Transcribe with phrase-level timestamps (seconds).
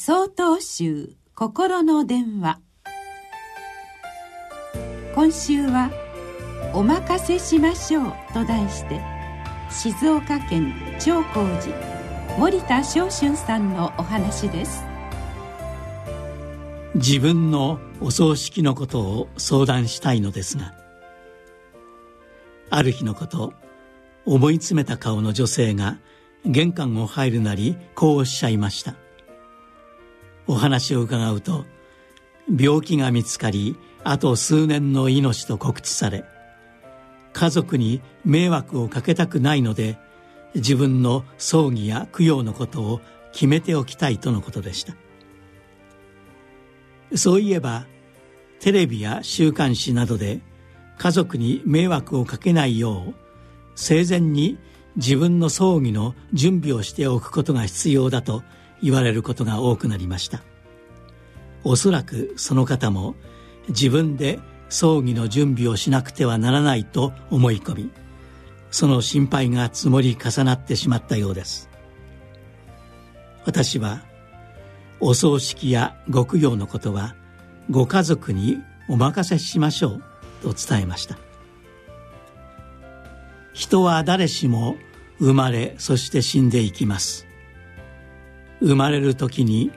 [0.00, 2.60] 総統集心の電話。
[5.12, 5.90] 今週は
[6.72, 9.00] 「お任せしましょう」と題して
[9.68, 11.76] 静岡県長光寺
[12.38, 14.84] 森田昇春さんのお話です。
[16.94, 20.74] 自分のお葬式のことを相談したいのですが
[22.70, 23.52] ある日のこと
[24.26, 25.98] 思い詰めた顔の女性が
[26.44, 28.94] 玄関を入るなりこうおっしゃいました。
[30.48, 31.64] お話を伺うと
[32.58, 36.24] 病気が見つかりあと数年の命と告知され
[37.32, 39.98] 家族に迷惑をかけたくないので
[40.54, 43.00] 自分の葬儀や供養のことを
[43.32, 44.94] 決めておきたいとのことでした。
[47.14, 47.86] そういえば
[48.60, 50.40] テレビや週刊誌などで
[50.98, 53.14] 家族に迷惑をかけないよう
[53.76, 54.58] 生前に
[54.96, 58.42] 自分の葬儀の準備をしておくことが必要だと
[58.82, 60.42] 言われることが多くなりました。
[61.64, 63.14] おそらくその方も
[63.68, 64.38] 自分で
[64.68, 67.90] 葬儀の準備をしなくてはならないと思い込み
[68.70, 71.70] その心配が積もり重なってしまったようです。
[73.44, 74.02] 私は
[75.00, 77.14] お葬式やご供養のことは
[77.70, 80.02] ご家族にお任せしましょう
[80.42, 81.18] と伝えました。
[83.54, 84.76] 人は誰しも
[85.18, 87.26] 生まれそして死んでいきます。
[88.60, 89.72] 生まれる時に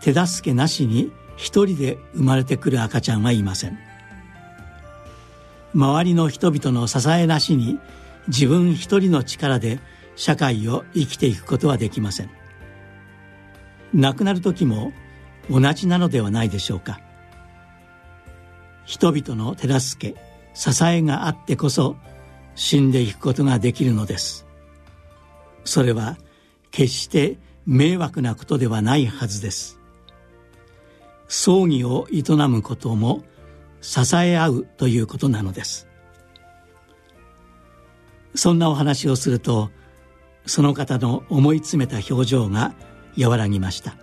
[0.00, 1.12] 手助けなしに
[1.42, 3.76] 一人で生まれてくる赤ちゃんはいません。
[5.74, 7.80] 周りの人々の支えなしに
[8.28, 9.80] 自分一人の力で
[10.14, 12.30] 社会を生きていくことはできません。
[13.92, 14.92] 亡くなる時も
[15.50, 17.00] 同じなのではないでしょうか。
[18.84, 20.20] 人々の手助け
[20.54, 21.96] 支えがあってこそ
[22.54, 24.46] 死んでいくことができるのです。
[25.64, 26.18] それは
[26.70, 29.81] 決して迷惑なことではないはずです。
[31.34, 33.24] 葬儀を営むことも
[33.80, 35.88] 支え合うということなのです。
[38.34, 39.70] そんなお話をすると
[40.44, 42.74] その方の思い詰めた表情が
[43.18, 43.94] 和らぎました。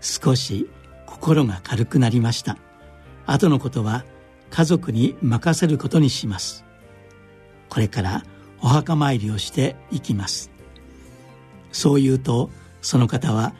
[0.00, 0.70] 少し
[1.06, 2.56] 心が軽くなりました。
[3.26, 4.04] 後のことは
[4.50, 6.64] 家族に任せることにします。
[7.68, 8.22] これから
[8.62, 10.52] お墓参りをしていきます。
[11.72, 12.48] そう言うと
[12.80, 13.54] その方は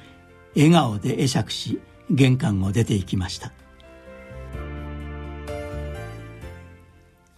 [0.55, 3.53] 笑顔で会釈し玄関を出ていきました。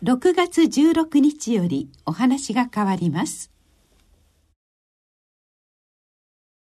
[0.02, 3.52] 6月16日よりお話が変わります。